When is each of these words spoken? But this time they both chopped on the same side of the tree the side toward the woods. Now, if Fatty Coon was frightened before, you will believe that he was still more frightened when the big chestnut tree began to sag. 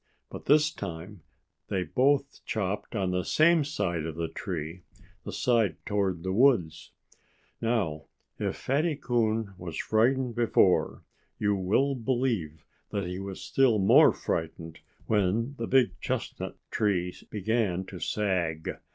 But 0.31 0.45
this 0.47 0.71
time 0.71 1.21
they 1.67 1.83
both 1.83 2.43
chopped 2.43 2.95
on 2.95 3.11
the 3.11 3.21
same 3.23 3.63
side 3.63 4.03
of 4.07 4.15
the 4.15 4.29
tree 4.29 4.81
the 5.25 5.31
side 5.31 5.75
toward 5.85 6.23
the 6.23 6.33
woods. 6.33 6.89
Now, 7.61 8.05
if 8.39 8.55
Fatty 8.55 8.95
Coon 8.95 9.53
was 9.59 9.77
frightened 9.77 10.33
before, 10.33 11.03
you 11.37 11.53
will 11.55 11.93
believe 11.93 12.65
that 12.89 13.05
he 13.05 13.19
was 13.19 13.41
still 13.43 13.77
more 13.77 14.11
frightened 14.11 14.79
when 15.05 15.53
the 15.59 15.67
big 15.67 15.91
chestnut 15.99 16.57
tree 16.71 17.15
began 17.29 17.85
to 17.85 17.99
sag. 17.99 18.79